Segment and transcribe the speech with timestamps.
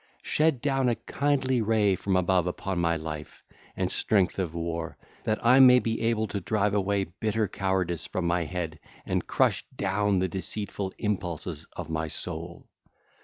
[0.23, 3.43] Shed down a kindly ray from above upon my life,
[3.77, 8.25] and strength of war, that I may be able to drive away bitter cowardice from
[8.25, 12.67] my head and crush down the deceitful impulses of my soul.